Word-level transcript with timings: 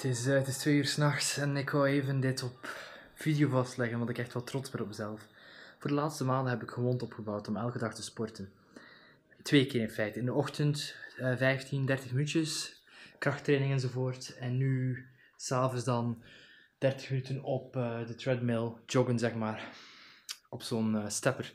Het 0.00 0.10
is, 0.10 0.26
eh, 0.26 0.34
het 0.34 0.46
is 0.46 0.56
twee 0.56 0.76
uur 0.76 0.86
s'nachts 0.86 1.36
en 1.36 1.56
ik 1.56 1.70
wou 1.70 1.86
even 1.86 2.20
dit 2.20 2.42
op 2.42 2.68
video 3.14 3.48
vastleggen, 3.48 3.98
want 3.98 4.10
ik 4.10 4.18
echt 4.18 4.32
wel 4.32 4.42
trots 4.42 4.70
ben 4.70 4.80
op 4.80 4.86
mezelf. 4.86 5.26
Voor 5.78 5.90
de 5.90 5.96
laatste 5.96 6.24
maanden 6.24 6.52
heb 6.52 6.62
ik 6.62 6.70
gewond 6.70 7.02
opgebouwd 7.02 7.48
om 7.48 7.56
elke 7.56 7.78
dag 7.78 7.94
te 7.94 8.02
sporten. 8.02 8.52
Twee 9.42 9.66
keer 9.66 9.80
in 9.80 9.90
feite. 9.90 10.18
In 10.18 10.24
de 10.24 10.32
ochtend 10.32 10.94
eh 11.16 11.36
15, 11.36 11.86
30 11.86 12.12
minuutjes, 12.12 12.82
krachttraining 13.18 13.72
enzovoort. 13.72 14.36
En 14.36 14.56
nu, 14.56 15.06
s'avonds 15.36 15.84
dan 15.84 16.22
30 16.78 17.10
minuten 17.10 17.42
op 17.42 17.76
eh, 17.76 18.06
de 18.06 18.14
treadmill, 18.14 18.72
joggen 18.86 19.18
zeg 19.18 19.34
maar. 19.34 19.68
Op 20.48 20.62
zo'n 20.62 20.96
eh, 20.96 21.08
stepper. 21.08 21.54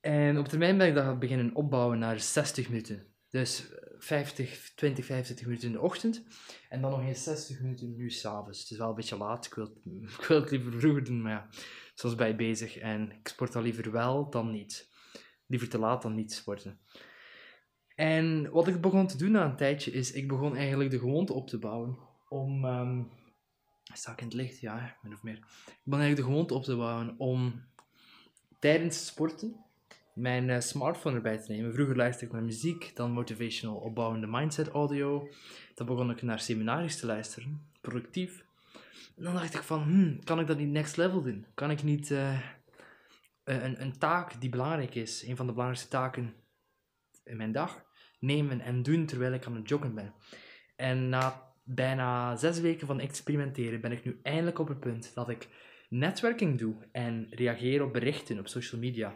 En 0.00 0.38
op 0.38 0.48
termijn 0.48 0.78
ben 0.78 0.88
ik 0.88 0.94
dat 0.94 1.18
beginnen 1.18 1.54
opbouwen 1.54 1.98
naar 1.98 2.20
60 2.20 2.68
minuten. 2.68 3.13
Dus 3.34 3.64
50, 3.98 4.72
20, 4.74 5.04
25 5.04 5.46
minuten 5.46 5.68
in 5.68 5.74
de 5.74 5.80
ochtend. 5.80 6.24
En 6.68 6.80
dan 6.80 6.90
nog 6.90 7.00
eens 7.00 7.22
60 7.22 7.60
minuten 7.60 7.96
nu 7.96 8.10
s'avonds. 8.10 8.60
Het 8.60 8.70
is 8.70 8.76
wel 8.76 8.88
een 8.88 8.94
beetje 8.94 9.16
laat. 9.16 9.46
Ik 9.46 9.54
wil, 9.54 9.64
het, 9.64 9.76
ik 10.18 10.24
wil 10.24 10.40
het 10.40 10.50
liever 10.50 10.72
vroeger 10.72 11.04
doen, 11.04 11.22
maar 11.22 11.48
zoals 11.94 12.14
bij 12.14 12.36
bezig. 12.36 12.78
En 12.78 13.10
ik 13.10 13.28
sport 13.28 13.56
al 13.56 13.62
liever 13.62 13.90
wel 13.90 14.30
dan 14.30 14.50
niet. 14.50 14.90
Liever 15.46 15.68
te 15.68 15.78
laat 15.78 16.02
dan 16.02 16.14
niet 16.14 16.32
sporten. 16.32 16.78
En 17.94 18.50
wat 18.50 18.68
ik 18.68 18.80
begon 18.80 19.06
te 19.06 19.16
doen 19.16 19.30
na 19.30 19.44
een 19.44 19.56
tijdje 19.56 19.90
is, 19.90 20.12
ik 20.12 20.28
begon 20.28 20.56
eigenlijk 20.56 20.90
de 20.90 20.98
gewoonte 20.98 21.32
op 21.32 21.48
te 21.48 21.58
bouwen 21.58 21.98
om... 22.28 22.64
ehm 22.64 23.02
sta 23.92 24.12
ik 24.12 24.20
in 24.20 24.26
het 24.26 24.34
licht? 24.34 24.60
Ja, 24.60 24.96
min 25.02 25.12
of 25.12 25.22
meer. 25.22 25.36
Ik 25.66 25.80
begon 25.84 26.00
eigenlijk 26.00 26.16
de 26.16 26.32
gewoonte 26.32 26.54
op 26.54 26.64
te 26.64 26.76
bouwen 26.76 27.14
om 27.18 27.64
tijdens 28.58 29.06
sporten 29.06 29.63
mijn 30.14 30.50
eh, 30.50 30.60
smartphone 30.60 31.16
erbij 31.16 31.38
te 31.38 31.52
nemen. 31.52 31.72
Vroeger 31.74 31.96
luisterde 31.96 32.26
ik 32.26 32.32
naar 32.32 32.48
muziek, 32.48 32.96
dan 32.96 33.10
motivational 33.10 33.76
opbouwende 33.76 34.26
mindset 34.26 34.68
audio. 34.68 35.28
Dan 35.74 35.86
begon 35.86 36.10
ik 36.10 36.22
naar 36.22 36.40
seminaries 36.40 36.98
te 36.98 37.06
luisteren, 37.06 37.66
productief. 37.80 38.44
En 39.16 39.24
dan 39.24 39.34
dacht 39.34 39.54
ik 39.54 39.62
van, 39.62 39.82
hmm, 39.82 40.24
kan 40.24 40.40
ik 40.40 40.46
dat 40.46 40.58
niet 40.58 40.68
next 40.68 40.96
level 40.96 41.22
doen? 41.22 41.46
Kan 41.54 41.70
ik 41.70 41.82
niet 41.82 42.10
eh, 42.10 42.40
een, 43.44 43.82
een 43.82 43.98
taak 43.98 44.40
die 44.40 44.50
belangrijk 44.50 44.94
is, 44.94 45.22
een 45.26 45.36
van 45.36 45.46
de 45.46 45.52
belangrijkste 45.52 45.90
taken 45.90 46.34
in 47.24 47.36
mijn 47.36 47.52
dag, 47.52 47.84
nemen 48.20 48.60
en 48.60 48.82
doen 48.82 49.06
terwijl 49.06 49.32
ik 49.32 49.46
aan 49.46 49.56
het 49.56 49.68
joggen 49.68 49.94
ben? 49.94 50.14
En 50.76 51.08
na 51.08 51.52
bijna 51.64 52.36
zes 52.36 52.60
weken 52.60 52.86
van 52.86 53.00
experimenteren 53.00 53.80
ben 53.80 53.92
ik 53.92 54.04
nu 54.04 54.20
eindelijk 54.22 54.58
op 54.58 54.68
het 54.68 54.80
punt 54.80 55.14
dat 55.14 55.28
ik 55.28 55.48
netwerking 55.88 56.58
doe 56.58 56.74
en 56.92 57.26
reageer 57.30 57.82
op 57.82 57.92
berichten 57.92 58.38
op 58.38 58.48
social 58.48 58.80
media 58.80 59.14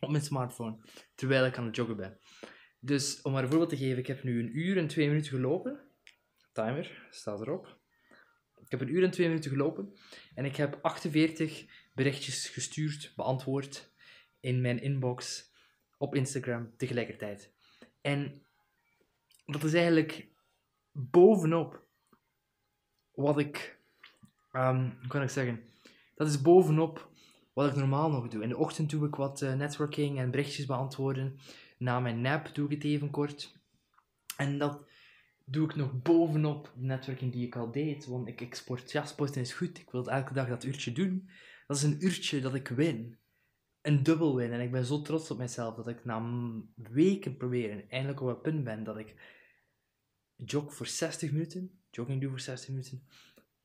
op 0.00 0.10
mijn 0.10 0.22
smartphone, 0.22 0.78
terwijl 1.14 1.44
ik 1.44 1.58
aan 1.58 1.66
het 1.66 1.76
joggen 1.76 1.96
ben. 1.96 2.18
Dus 2.80 3.22
om 3.22 3.32
maar 3.32 3.42
een 3.42 3.48
voorbeeld 3.48 3.70
te 3.70 3.76
geven, 3.76 3.98
ik 3.98 4.06
heb 4.06 4.22
nu 4.22 4.40
een 4.40 4.58
uur 4.58 4.76
en 4.78 4.86
twee 4.86 5.08
minuten 5.08 5.30
gelopen. 5.30 5.80
Timer 6.52 7.06
staat 7.10 7.40
erop. 7.40 7.78
Ik 8.64 8.70
heb 8.70 8.80
een 8.80 8.94
uur 8.94 9.04
en 9.04 9.10
twee 9.10 9.28
minuten 9.28 9.50
gelopen 9.50 9.92
en 10.34 10.44
ik 10.44 10.56
heb 10.56 10.78
48 10.82 11.64
berichtjes 11.94 12.48
gestuurd, 12.48 13.12
beantwoord 13.16 13.92
in 14.40 14.60
mijn 14.60 14.82
inbox 14.82 15.50
op 15.98 16.14
Instagram 16.14 16.76
tegelijkertijd. 16.76 17.52
En 18.00 18.42
dat 19.46 19.64
is 19.64 19.74
eigenlijk 19.74 20.28
bovenop 20.92 21.84
wat 23.14 23.38
ik, 23.38 23.78
ehm, 24.52 24.90
hoe 24.98 25.08
kan 25.08 25.22
ik 25.22 25.30
zeggen, 25.30 25.64
dat 26.14 26.28
is 26.28 26.42
bovenop 26.42 27.10
wat 27.56 27.70
ik 27.70 27.76
normaal 27.76 28.10
nog 28.10 28.28
doe. 28.28 28.42
In 28.42 28.48
de 28.48 28.56
ochtend 28.56 28.90
doe 28.90 29.06
ik 29.06 29.14
wat 29.14 29.42
eh, 29.42 29.54
networking 29.54 30.18
en 30.18 30.30
berichtjes 30.30 30.66
beantwoorden. 30.66 31.38
Na 31.78 32.00
mijn 32.00 32.20
nap 32.20 32.54
doe 32.54 32.64
ik 32.64 32.70
het 32.70 32.84
even 32.84 33.10
kort. 33.10 33.58
En 34.36 34.58
dat 34.58 34.84
doe 35.44 35.68
ik 35.68 35.74
nog 35.74 36.02
bovenop 36.02 36.72
de 36.74 36.84
networking 36.84 37.32
die 37.32 37.46
ik 37.46 37.56
al 37.56 37.70
deed. 37.70 38.06
Want 38.06 38.28
ik, 38.28 38.40
ik 38.40 38.54
sport, 38.54 38.92
ja, 38.92 39.06
sporten 39.06 39.40
is 39.40 39.52
goed. 39.52 39.78
Ik 39.78 39.90
wil 39.90 40.10
elke 40.10 40.32
dag 40.32 40.48
dat 40.48 40.64
uurtje 40.64 40.92
doen. 40.92 41.28
Dat 41.66 41.76
is 41.76 41.82
een 41.82 42.04
uurtje 42.04 42.40
dat 42.40 42.54
ik 42.54 42.68
win. 42.68 43.18
Een 43.80 44.02
dubbel 44.02 44.36
win. 44.36 44.52
En 44.52 44.60
ik 44.60 44.70
ben 44.70 44.84
zo 44.84 45.02
trots 45.02 45.30
op 45.30 45.38
mezelf 45.38 45.74
dat 45.74 45.88
ik 45.88 46.04
na 46.04 46.22
weken 46.74 47.36
proberen 47.36 47.90
eindelijk 47.90 48.20
op 48.20 48.28
het 48.28 48.42
punt 48.42 48.64
ben 48.64 48.84
dat 48.84 48.98
ik 48.98 49.14
jog 50.36 50.74
voor 50.74 50.86
60 50.86 51.32
minuten. 51.32 51.80
Jogging 51.90 52.20
doe 52.20 52.30
voor 52.30 52.40
60 52.40 52.68
minuten. 52.68 53.06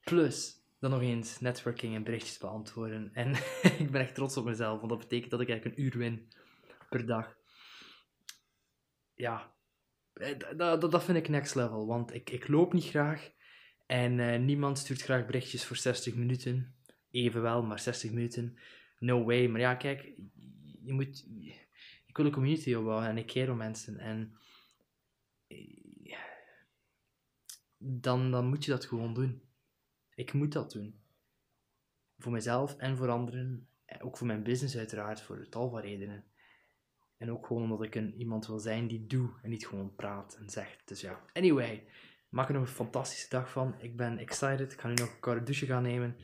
Plus 0.00 0.57
dan 0.78 0.90
nog 0.90 1.00
eens 1.00 1.40
networking 1.40 1.94
en 1.94 2.04
berichtjes 2.04 2.38
beantwoorden. 2.38 3.10
En 3.12 3.32
ik 3.82 3.90
ben 3.90 4.00
echt 4.00 4.14
trots 4.14 4.36
op 4.36 4.44
mezelf, 4.44 4.78
want 4.78 4.90
dat 4.90 4.98
betekent 4.98 5.30
dat 5.30 5.40
ik 5.40 5.48
eigenlijk 5.48 5.78
een 5.78 5.84
uur 5.84 5.98
win 5.98 6.32
per 6.88 7.06
dag. 7.06 7.36
Ja, 9.14 9.54
eh, 10.12 10.38
dat, 10.38 10.80
dat, 10.80 10.90
dat 10.90 11.04
vind 11.04 11.18
ik 11.18 11.28
next 11.28 11.54
level, 11.54 11.86
want 11.86 12.14
ik, 12.14 12.30
ik 12.30 12.48
loop 12.48 12.72
niet 12.72 12.84
graag. 12.84 13.30
En 13.86 14.20
eh, 14.20 14.40
niemand 14.40 14.78
stuurt 14.78 15.02
graag 15.02 15.26
berichtjes 15.26 15.64
voor 15.64 15.76
60 15.76 16.14
minuten. 16.14 16.74
Evenwel, 17.10 17.62
maar 17.62 17.78
60 17.78 18.10
minuten. 18.10 18.58
No 18.98 19.24
way. 19.24 19.46
Maar 19.46 19.60
ja, 19.60 19.74
kijk, 19.74 20.02
je 20.82 20.92
moet... 20.92 21.26
Ik 22.06 22.16
wil 22.16 22.26
een 22.26 22.32
community 22.32 22.74
opbouwen 22.74 23.08
en 23.08 23.18
ik 23.18 23.26
keer 23.26 23.50
om 23.50 23.56
mensen. 23.56 23.98
En 23.98 24.38
eh, 25.46 26.18
dan, 27.78 28.30
dan 28.30 28.46
moet 28.46 28.64
je 28.64 28.70
dat 28.70 28.84
gewoon 28.84 29.14
doen. 29.14 29.47
Ik 30.18 30.32
moet 30.32 30.52
dat 30.52 30.72
doen. 30.72 31.00
Voor 32.16 32.32
mezelf 32.32 32.76
en 32.76 32.96
voor 32.96 33.08
anderen. 33.08 33.68
En 33.84 34.02
Ook 34.02 34.16
voor 34.16 34.26
mijn 34.26 34.42
business 34.42 34.76
uiteraard, 34.76 35.20
voor 35.20 35.48
tal 35.48 35.70
van 35.70 35.80
redenen. 35.80 36.24
En 37.16 37.30
ook 37.30 37.46
gewoon 37.46 37.62
omdat 37.62 37.82
ik 37.82 37.94
een, 37.94 38.14
iemand 38.14 38.46
wil 38.46 38.58
zijn 38.58 38.86
die 38.86 39.06
doet 39.06 39.30
en 39.42 39.50
niet 39.50 39.66
gewoon 39.66 39.94
praat 39.94 40.36
en 40.40 40.50
zegt. 40.50 40.88
Dus 40.88 41.00
ja, 41.00 41.24
anyway. 41.32 41.88
Maak 42.28 42.48
er 42.48 42.54
nog 42.54 42.62
een 42.62 42.68
fantastische 42.68 43.28
dag 43.28 43.50
van. 43.50 43.74
Ik 43.80 43.96
ben 43.96 44.18
excited. 44.18 44.72
Ik 44.72 44.80
ga 44.80 44.88
nu 44.88 44.94
nog 44.94 45.12
een 45.12 45.20
koude 45.20 45.42
douche 45.42 45.66
gaan 45.66 45.82
nemen. 45.82 46.16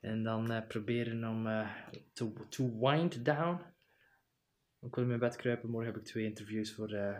En 0.00 0.22
dan 0.22 0.50
eh, 0.50 0.66
proberen 0.66 1.28
om 1.28 1.46
eh, 1.46 1.70
to, 2.12 2.32
to 2.48 2.78
wind 2.78 3.24
down. 3.24 3.60
Ik 4.80 4.94
wil 4.94 5.02
in 5.02 5.08
mijn 5.08 5.20
bed 5.20 5.36
kruipen. 5.36 5.70
Morgen 5.70 5.92
heb 5.92 6.00
ik 6.00 6.06
twee 6.06 6.24
interviews 6.24 6.74
voor 6.74 6.92
eh, 6.92 7.18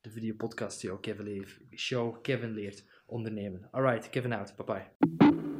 de 0.00 0.10
videopodcast 0.10 0.80
die 0.80 0.90
ook 0.90 1.02
Kevin, 1.02 1.46
show 1.74 2.22
Kevin 2.22 2.52
leert 2.52 2.84
ondernemen. 3.06 3.68
Alright, 3.70 4.10
Kevin 4.10 4.32
out. 4.32 4.56
Bye 4.56 4.66
bye. 4.66 5.53